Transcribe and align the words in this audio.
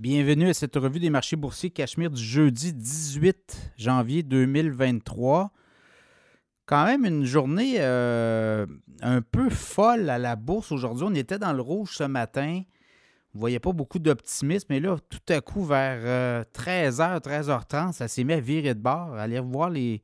Bienvenue 0.00 0.48
à 0.48 0.54
cette 0.54 0.76
revue 0.76 0.98
des 0.98 1.10
marchés 1.10 1.36
boursiers 1.36 1.68
Cachemire 1.68 2.10
du 2.10 2.22
jeudi 2.22 2.72
18 2.72 3.72
janvier 3.76 4.22
2023. 4.22 5.52
Quand 6.64 6.86
même 6.86 7.04
une 7.04 7.26
journée 7.26 7.74
euh, 7.80 8.64
un 9.02 9.20
peu 9.20 9.50
folle 9.50 10.08
à 10.08 10.16
la 10.16 10.36
bourse 10.36 10.72
aujourd'hui. 10.72 11.04
On 11.06 11.14
était 11.14 11.38
dans 11.38 11.52
le 11.52 11.60
rouge 11.60 11.96
ce 11.98 12.04
matin. 12.04 12.62
On 13.34 13.36
ne 13.36 13.40
voyait 13.40 13.58
pas 13.58 13.72
beaucoup 13.72 13.98
d'optimisme, 13.98 14.68
mais 14.70 14.80
là, 14.80 14.96
tout 15.10 15.20
à 15.28 15.42
coup, 15.42 15.66
vers 15.66 16.46
13h, 16.54 17.00
euh, 17.02 17.18
13h30, 17.18 17.92
ça 17.92 18.08
s'est 18.08 18.24
mis 18.24 18.32
à 18.32 18.40
virer 18.40 18.72
de 18.72 18.80
bord. 18.80 19.12
Allez 19.16 19.38
voir 19.40 19.68
les, 19.68 20.02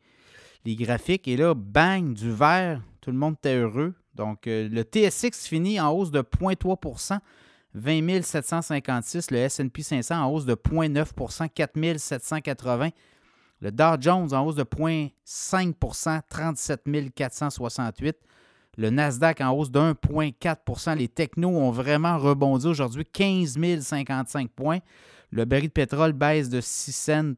les 0.67 0.77
graphiques. 0.77 1.27
Et 1.27 1.39
là, 1.39 1.55
bang, 1.55 2.13
du 2.13 2.31
vert. 2.31 2.83
Tout 3.01 3.13
le 3.13 3.17
monde 3.17 3.37
était 3.39 3.57
heureux. 3.57 3.95
Donc, 4.15 4.47
euh, 4.47 4.69
le 4.69 4.83
TSX 4.83 5.49
finit 5.49 5.81
en 5.81 5.91
hausse 5.91 6.11
de 6.11 6.21
0,3 6.21 7.19
20 7.77 8.23
756. 8.23 9.31
Le 9.31 9.49
SP 9.49 9.81
500 9.83 10.17
en 10.17 10.31
hausse 10.31 10.47
de 10.47 10.55
0,9% 10.55 11.49
4 11.49 11.99
780. 11.99 12.91
Le 13.61 13.71
Dow 13.71 13.97
Jones 14.01 14.35
en 14.35 14.45
hausse 14.45 14.57
de 14.57 14.65
0,5% 14.65 16.23
37 16.29 16.83
468. 17.15 18.17
Le 18.79 18.91
Nasdaq 18.91 19.41
en 19.41 19.53
hausse 19.53 19.71
de 19.71 19.79
1,4% 19.79 20.97
Les 20.97 21.09
technos 21.09 21.49
ont 21.49 21.71
vraiment 21.71 22.19
rebondi 22.19 22.67
aujourd'hui, 22.67 23.07
15 23.07 23.59
055 23.81 24.51
points. 24.51 24.81
Le 25.31 25.45
baril 25.45 25.69
de 25.69 25.73
pétrole 25.73 26.13
baisse 26.13 26.49
de 26.49 26.61
6 26.61 26.93
cents, 26.93 27.35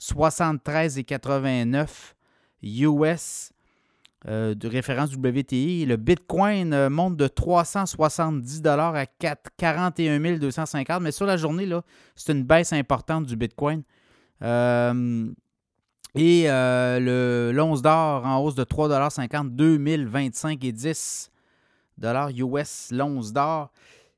73,89 0.00 2.14
US 2.62 3.52
euh, 4.26 4.56
de 4.56 4.66
référence 4.66 5.14
WTI. 5.14 5.86
Le 5.86 5.96
Bitcoin 5.96 6.72
euh, 6.72 6.90
monte 6.90 7.16
de 7.16 7.28
370 7.28 8.62
à 8.66 9.06
41 9.06 10.38
250, 10.38 11.00
mais 11.00 11.12
sur 11.12 11.24
la 11.24 11.36
journée, 11.36 11.68
c'est 12.16 12.32
une 12.32 12.42
baisse 12.42 12.72
importante 12.72 13.26
du 13.26 13.36
Bitcoin. 13.36 13.84
Euh, 14.42 15.30
et 16.16 16.46
le 16.48 17.52
l'once 17.54 17.80
d'or 17.80 18.26
en 18.26 18.38
hausse 18.38 18.56
de 18.56 18.64
3,50 18.64 19.54
2025 19.54 20.64
et 20.64 20.72
10 20.72 21.30
US 22.02 22.88
l'once 22.90 23.32
d'or. 23.32 23.70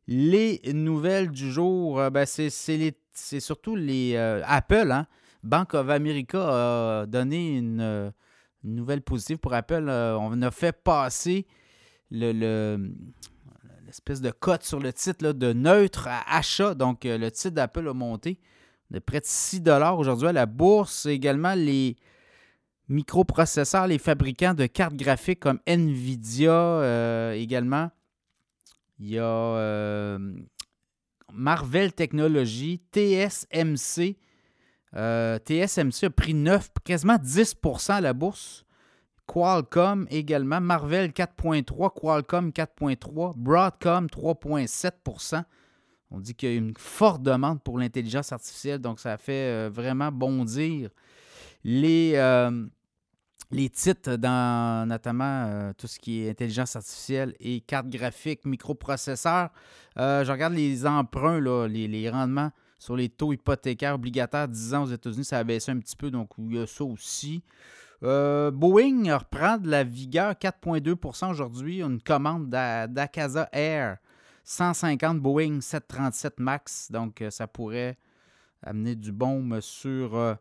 Les 0.07 0.63
nouvelles 0.73 1.31
du 1.31 1.53
jour, 1.53 2.01
ben, 2.11 2.25
c'est 2.25 2.51
surtout 3.41 3.77
les 3.77 4.17
Apple. 4.47 4.93
Hein? 4.93 5.07
Bank 5.43 5.75
of 5.75 5.91
America 5.91 7.03
a 7.03 7.07
donné 7.07 7.59
une 7.59 8.13
une 8.65 8.75
nouvelle 8.75 9.03
positive 9.03 9.39
pour 9.39 9.55
Apple. 9.55 9.87
Euh, 9.89 10.17
on 10.19 10.41
a 10.43 10.51
fait 10.51 10.73
passer 10.73 11.47
le, 12.11 12.93
l'espèce 13.87 14.21
de 14.21 14.31
cote 14.31 14.63
sur 14.63 14.81
le 14.81 14.93
titre 14.93 15.33
de 15.33 15.53
neutre 15.53 16.09
à 16.09 16.37
achat. 16.37 16.75
Donc, 16.75 17.05
euh, 17.07 17.19
le 17.19 17.31
titre 17.31 17.55
d'Apple 17.55 17.89
a 17.89 17.95
monté 17.95 18.39
de 18.91 18.99
près 18.99 19.21
de 19.21 19.27
6 19.27 19.63
aujourd'hui 19.97 20.29
à 20.29 20.33
la 20.33 20.47
bourse. 20.47 21.07
Également, 21.07 21.55
les 21.55 21.97
microprocesseurs, 22.89 23.87
les 23.87 23.99
fabricants 23.99 24.55
de 24.55 24.67
cartes 24.67 24.97
graphiques 24.97 25.41
comme 25.41 25.61
Nvidia 25.67 26.53
euh, 26.53 27.33
également. 27.33 27.91
Il 28.99 29.09
y 29.09 29.19
a 29.19 30.19
Marvel 31.33 31.93
Technologies, 31.95 32.83
TSMC 32.93 34.19
euh, 34.97 35.39
TSMC 35.39 36.05
a 36.05 36.11
pris 36.11 36.35
9, 36.35 36.71
quasiment 36.85 37.17
10% 37.17 37.93
à 37.93 38.01
la 38.01 38.13
bourse. 38.13 38.65
Qualcomm 39.27 40.07
également. 40.11 40.61
Marvel 40.61 41.11
4,3, 41.11 41.93
Qualcomm 41.95 42.51
4,3, 42.51 43.35
Broadcom 43.37 44.07
3,7% 44.07 45.45
On 46.11 46.19
dit 46.19 46.35
qu'il 46.35 46.51
y 46.51 46.53
a 46.53 46.57
une 46.57 46.75
forte 46.77 47.23
demande 47.23 47.63
pour 47.63 47.79
l'intelligence 47.79 48.33
artificielle, 48.33 48.81
donc 48.81 48.99
ça 48.99 49.17
fait 49.19 49.33
euh, 49.53 49.71
vraiment 49.73 50.11
bondir 50.11 50.91
les, 51.63 52.15
euh, 52.17 52.67
les 53.53 53.71
titres 53.71 54.17
dans 54.17 54.89
notamment 54.89 55.73
tout 55.79 55.87
ce 55.87 56.01
qui 56.01 56.23
est 56.23 56.31
intelligence 56.31 56.75
artificielle 56.75 57.37
et 57.39 57.61
cartes 57.61 57.89
graphiques, 57.89 58.45
microprocesseurs. 58.45 59.51
je 59.97 60.31
regarde 60.33 60.55
les 60.55 60.87
emprunts, 60.87 61.39
les 61.69 62.11
rendements 62.11 62.51
sur 62.81 62.97
les 62.97 63.11
taux 63.11 63.33
hypothécaires 63.33 63.95
obligataires 63.95 64.49
10 64.49 64.75
ans 64.75 64.83
aux 64.85 64.87
États-Unis, 64.87 65.27
ça 65.27 65.39
a 65.39 65.45
baissé 65.45 65.71
un 65.71 65.79
petit 65.79 65.95
peu, 65.95 66.11
donc 66.11 66.31
il 66.39 66.55
y 66.55 66.59
a 66.59 66.67
ça 66.67 66.83
aussi. 66.83 67.45
Euh, 68.03 68.51
Boeing 68.51 69.15
reprend 69.15 69.59
de 69.59 69.69
la 69.69 69.85
vigueur, 69.85 70.33
4,2% 70.33 71.31
aujourd'hui. 71.31 71.83
Une 71.83 72.01
commande 72.01 72.49
d'Akaza 72.49 73.51
Air, 73.53 73.99
150 74.45 75.21
Boeing 75.21 75.61
737 75.61 76.41
MAX. 76.41 76.91
Donc, 76.91 77.21
euh, 77.21 77.29
ça 77.29 77.47
pourrait 77.47 77.99
amener 78.63 78.97
du 78.97 79.13
baume 79.13 79.61
sur 79.61 80.17
euh, 80.17 80.35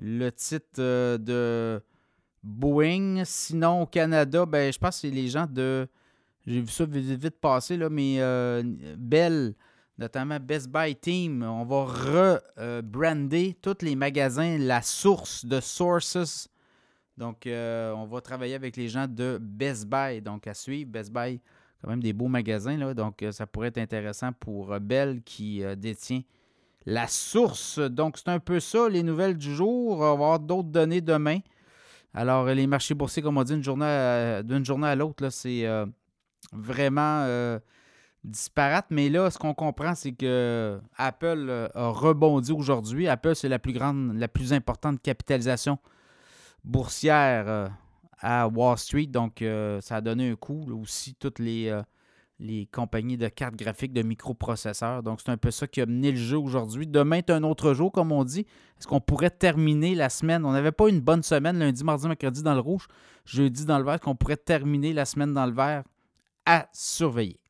le 0.00 0.30
titre 0.30 1.18
de 1.18 1.82
Boeing. 2.42 3.24
Sinon, 3.26 3.82
au 3.82 3.86
Canada, 3.86 4.46
ben, 4.46 4.72
je 4.72 4.78
pense 4.78 4.96
que 4.96 5.00
c'est 5.02 5.14
les 5.14 5.28
gens 5.28 5.46
de. 5.46 5.86
J'ai 6.46 6.62
vu 6.62 6.68
ça 6.68 6.86
vite, 6.86 7.20
vite 7.22 7.38
passer, 7.38 7.76
là, 7.76 7.90
mais 7.90 8.16
Bell 8.96 9.54
notamment 9.98 10.38
Best 10.40 10.68
Buy 10.68 10.96
Team. 10.96 11.42
On 11.42 11.64
va 11.64 11.84
rebrander 11.84 13.56
tous 13.60 13.78
les 13.82 13.96
magasins, 13.96 14.58
la 14.58 14.82
source 14.82 15.44
de 15.44 15.60
Sources. 15.60 16.48
Donc, 17.16 17.46
euh, 17.46 17.92
on 17.92 18.06
va 18.06 18.20
travailler 18.20 18.54
avec 18.54 18.76
les 18.76 18.88
gens 18.88 19.06
de 19.06 19.38
Best 19.40 19.86
Buy. 19.86 20.22
Donc, 20.22 20.46
à 20.46 20.54
suivre, 20.54 20.90
Best 20.90 21.12
Buy, 21.12 21.40
quand 21.80 21.90
même 21.90 22.02
des 22.02 22.12
beaux 22.12 22.28
magasins. 22.28 22.76
Là, 22.76 22.94
donc, 22.94 23.22
euh, 23.22 23.32
ça 23.32 23.46
pourrait 23.46 23.68
être 23.68 23.78
intéressant 23.78 24.32
pour 24.32 24.72
euh, 24.72 24.78
Bell 24.78 25.22
qui 25.22 25.62
détient 25.76 26.22
la 26.86 27.06
source. 27.06 27.78
Donc, 27.78 28.18
c'est 28.18 28.30
un 28.30 28.40
peu 28.40 28.60
ça, 28.60 28.88
les 28.88 29.02
nouvelles 29.02 29.36
du 29.36 29.54
jour. 29.54 29.92
On 29.92 29.96
va 29.96 30.10
avoir 30.10 30.40
d'autres 30.40 30.70
données 30.70 31.00
demain. 31.00 31.38
Alors, 32.14 32.46
les 32.46 32.66
marchés 32.66 32.94
boursiers, 32.94 33.22
comme 33.22 33.38
on 33.38 33.44
dit, 33.44 33.54
d'une 33.54 33.62
journée 33.62 34.86
à 34.86 34.96
l'autre, 34.96 35.28
c'est 35.30 35.64
vraiment 36.52 37.58
disparate, 38.24 38.86
mais 38.90 39.08
là, 39.08 39.30
ce 39.30 39.38
qu'on 39.38 39.54
comprend, 39.54 39.94
c'est 39.94 40.12
que 40.12 40.80
Apple 40.96 41.46
euh, 41.48 41.68
a 41.74 41.88
rebondi 41.88 42.52
aujourd'hui. 42.52 43.08
Apple, 43.08 43.34
c'est 43.34 43.48
la 43.48 43.58
plus 43.58 43.72
grande, 43.72 44.16
la 44.16 44.28
plus 44.28 44.52
importante 44.52 45.02
capitalisation 45.02 45.78
boursière 46.64 47.44
euh, 47.48 47.68
à 48.20 48.46
Wall 48.46 48.78
Street. 48.78 49.06
Donc, 49.06 49.42
euh, 49.42 49.80
ça 49.80 49.96
a 49.96 50.00
donné 50.00 50.30
un 50.30 50.36
coup. 50.36 50.64
aussi, 50.80 51.14
toutes 51.14 51.40
les, 51.40 51.76
les 52.38 52.66
compagnies 52.66 53.16
de 53.16 53.28
cartes 53.28 53.56
graphiques, 53.56 53.92
de 53.92 54.02
microprocesseurs. 54.02 55.02
Donc, 55.02 55.20
c'est 55.20 55.32
un 55.32 55.36
peu 55.36 55.50
ça 55.50 55.66
qui 55.66 55.80
a 55.80 55.86
mené 55.86 56.12
le 56.12 56.18
jeu 56.18 56.38
aujourd'hui. 56.38 56.86
Demain 56.86 57.16
est 57.16 57.30
un 57.30 57.42
autre 57.42 57.74
jour, 57.74 57.90
comme 57.90 58.12
on 58.12 58.22
dit. 58.22 58.46
Est-ce 58.78 58.86
qu'on 58.86 59.00
pourrait 59.00 59.30
terminer 59.30 59.96
la 59.96 60.08
semaine? 60.08 60.44
On 60.44 60.52
n'avait 60.52 60.72
pas 60.72 60.88
une 60.88 61.00
bonne 61.00 61.24
semaine 61.24 61.58
lundi, 61.58 61.82
mardi, 61.82 62.06
mercredi 62.06 62.44
dans 62.44 62.54
le 62.54 62.60
rouge, 62.60 62.86
jeudi 63.24 63.64
dans 63.64 63.78
le 63.78 63.84
vert. 63.84 63.98
Qu'on 63.98 64.14
pourrait 64.14 64.36
terminer 64.36 64.92
la 64.92 65.06
semaine 65.06 65.34
dans 65.34 65.46
le 65.46 65.52
vert? 65.52 65.82
À 66.46 66.68
surveiller. 66.72 67.41